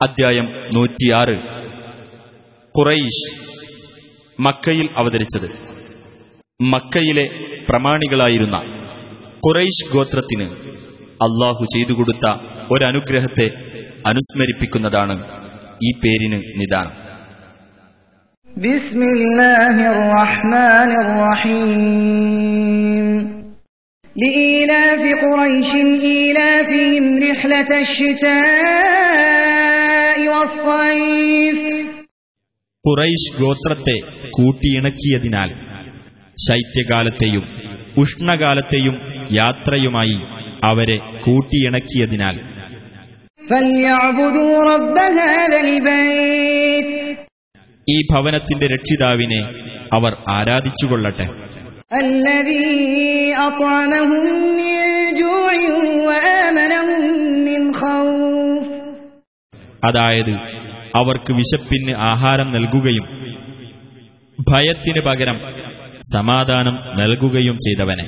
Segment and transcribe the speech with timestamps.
[0.00, 0.46] അദ്ധ്യായം
[0.76, 1.36] നൂറ്റിയാറ്
[2.74, 3.24] ഖുറൈഷ്
[4.38, 5.48] മക്കയിൽ അവതരിച്ചത്
[6.64, 7.24] മക്കയിലെ
[7.68, 8.56] പ്രമാണികളായിരുന്ന
[9.42, 10.46] ഖുറൈഷ് ഗോത്രത്തിന്
[11.20, 12.26] അള്ളാഹു ചെയ്തുകൊടുത്ത
[12.74, 13.48] ഒരനുഗ്രഹത്തെ
[14.10, 15.16] അനുസ്മരിപ്പിക്കുന്നതാണ്
[15.80, 16.94] ഈ പേരിന് നിദാനം
[18.68, 23.06] بسم الله الرحمن الرحيم
[24.16, 25.70] لإيلاف قريش
[26.04, 29.25] إيلافهم رحلة الشتاء
[32.85, 33.99] കുറൈഷ് ഗോത്രത്തെ
[34.31, 35.49] കൂട്ടിയിണക്കിയതിനാൽ
[36.49, 37.43] ശൈത്യകാലത്തെയും
[37.97, 38.97] ഉഷ്ണകാലത്തെയും
[39.31, 40.21] യാത്രയുമായി
[40.63, 42.35] അവരെ കൂട്ടിയിണക്കിയതിനാൽ.
[47.89, 49.41] ഈ ഭവനത്തിന്റെ രക്ഷിതാവിനെ
[49.93, 51.29] അവർ ആരാധിച്ചുകൊള്ളട്ടെ.
[59.89, 60.56] അതായത്
[60.95, 63.05] അവർക്ക് വിശപ്പിന് ആഹാരം നൽകുകയും
[64.51, 65.37] ഭയത്തിന് പകരം
[66.13, 68.05] സമാധാനം നൽകുകയും ചെയ്തവനെ.